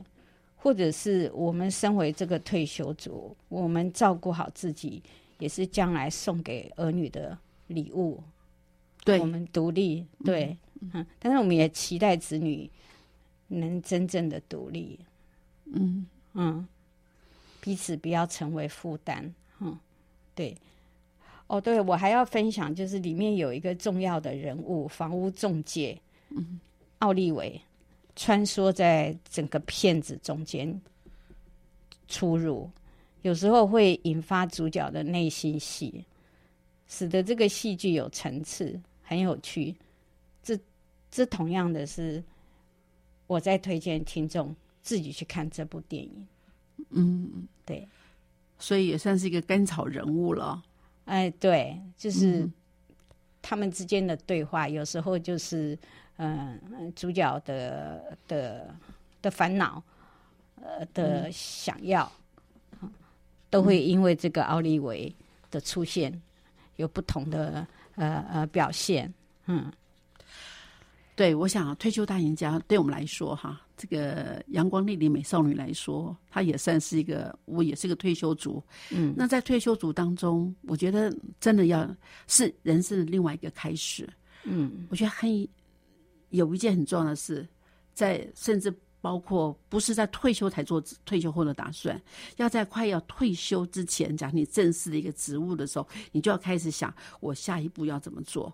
[0.58, 5.02] 或者是我们身为这个退休族，我们照顾好自己，
[5.40, 7.38] 也是将来送给儿女的
[7.68, 8.22] 礼物。
[9.06, 10.58] 对，我们独立，对，
[10.94, 12.70] 嗯，但是我们也期待子女
[13.48, 15.00] 能真正的独立。
[15.72, 16.68] 嗯嗯，
[17.62, 19.34] 彼此不要成为负担。
[19.62, 19.78] 嗯，
[20.36, 20.58] 对。
[21.48, 26.60] 哦，对，我还要分享，就是里面有一个重要的人物——房屋中介，嗯，
[27.00, 27.60] 奥利维。
[28.20, 30.82] 穿梭在整个片子中间
[32.08, 32.68] 出入，
[33.22, 36.04] 有时候会引发主角的内心戏，
[36.88, 39.76] 使得这个戏剧有层次，很有趣。
[40.42, 40.58] 这
[41.12, 42.24] 这同样的是，
[43.28, 46.28] 我在推荐听众自己去看这部电影。
[46.90, 47.88] 嗯，对，
[48.58, 50.64] 所以也算是一个甘草人物了。
[51.08, 52.48] 哎，对，就是
[53.42, 55.78] 他们之间的对话，有时候就是。
[56.20, 58.74] 嗯，主角的的
[59.22, 59.84] 的烦恼，
[60.56, 62.12] 呃的想要，
[63.52, 65.16] 都会因为这个奥利维
[65.52, 66.20] 的出现
[66.78, 69.14] 有不同的呃呃表现。
[69.46, 69.72] 嗯，
[71.18, 78.64] 对，我想退休大赢家对我们来说，哈，这个阳光丽丽美少女来说，她也算是一个，我也是个退休族。
[78.92, 81.94] 嗯，那在退休族当中，我觉得真的要
[82.28, 84.08] 是人生的另外一个开始。
[84.46, 85.48] 嗯，我觉得很。
[86.32, 87.48] 有一件很重要的事，
[87.94, 88.70] 在甚至
[89.00, 92.00] 包括不是在退休才做退休后的打算，
[92.38, 98.52] 要在快要退休之前，讲你正式的一个职务的时候，你就要开始想我下一步要怎么做。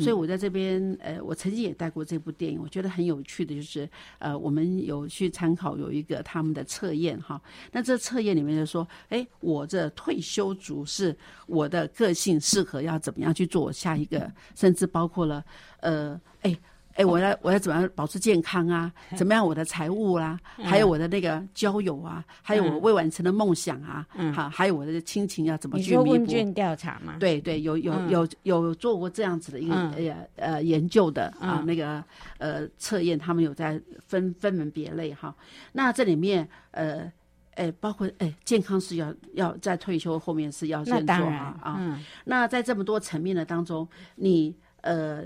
[0.00, 3.88] 所以我在这边，呃，我曾经也带过这部电影，我觉得很有趣的就是，
[4.18, 7.40] 呃，我们有去参考有一个他们的测验哈，
[7.72, 11.16] 那这测验里面就说，哎，我这退休族是
[11.46, 15.44] 我的个性适合要怎么样去做我下一个，甚至包括了，
[15.80, 16.56] 呃，哎。
[16.94, 18.92] 哎，我要我要怎么样保持健康啊？
[19.16, 20.38] 怎么样我的财务啦？
[20.62, 22.24] 还有我的那个交友啊？
[22.40, 24.06] 还有我未完成的梦想啊？
[24.32, 26.10] 好，还有我的亲情要怎么去弥补？
[26.10, 27.16] 问卷调查吗？
[27.18, 32.02] 对对，有有有有做过这样子的一个呃呃研究的啊，那个
[32.38, 35.34] 呃测验，他们有在分分门别类哈。
[35.72, 37.10] 那这里面呃
[37.56, 42.00] 哎，包括哎健康是要要在退休后面是要先做啊啊。
[42.24, 45.24] 那在这么多层面的当中，你呃。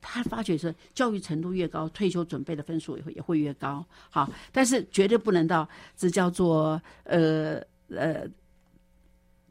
[0.00, 3.84] 他发觉说教育程度越高，退休准备的分数也会也会越高。
[4.10, 8.24] 好，但是绝对不能到这叫做呃呃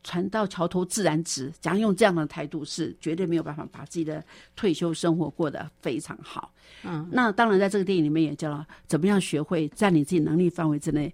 [0.04, 1.52] 船到桥头自然直。
[1.60, 4.24] 假如用这样的态度，是绝对没有办法把自己的
[4.56, 6.54] 退休生活过得非常好。
[6.84, 11.14] 嗯，那当然，在这个电影里面也教了怎么样学会在你自己能力范围之内，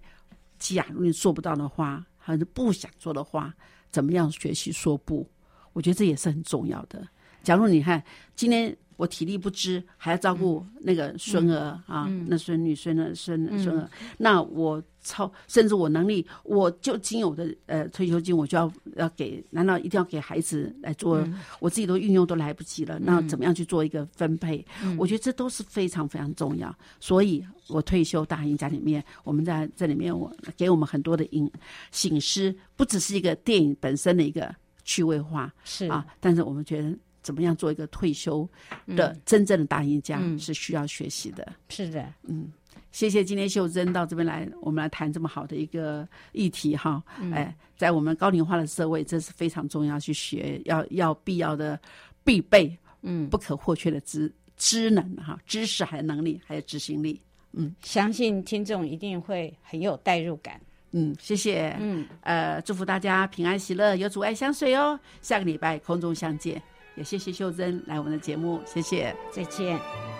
[0.60, 3.52] 假如你做不到的话，还是不想做的话，
[3.90, 5.28] 怎么样学习说不？
[5.72, 7.04] 我觉得这也是很重要的。
[7.42, 8.00] 假如你看
[8.36, 8.76] 今天。
[8.96, 13.88] 我体力不支，还要照顾那个孙儿啊，那孙女、孙儿、孙孙儿。
[14.18, 21.26] 那我超，甚至我能力，我就仅有的呃退休金，我就要要给，难道一定要给孩子来做？
[21.60, 24.64] 我自己都运用都来不及了，那怎么样去做一个分配？
[24.96, 26.74] 我觉得这都是非常非常重要。
[27.00, 31.50] 所以，我退休大赢家里面，我们在这里面，我给我们很多的影
[31.90, 36.96] 醒思，不只是一个电影本身的一个趣味化是啊，但是我们觉得。
[37.24, 38.48] 怎么样做一个退休
[38.86, 41.52] 的真正的大赢家，是需要学习的。
[41.68, 42.52] 是的，嗯，
[42.92, 47.02] 谢谢今天秀珍到这边来，我们来谈这么好的一个议题哈。
[47.32, 51.80] 哎，在我们高龄化的社会，这是非常重要去学，要要必要的
[52.22, 57.20] 必备，嗯，不可或缺的知知能哈，知识还有能力还有执行力。
[57.52, 60.60] 嗯，相信听众一定会很有代入感。
[60.96, 61.76] 嗯，谢谢。
[61.80, 64.98] 嗯，呃，祝福大家平安喜乐，有阻碍相随哦。
[65.22, 66.62] 下个礼拜空中相见，
[66.94, 70.13] 也谢谢秀珍来我们的节目，谢谢，再见。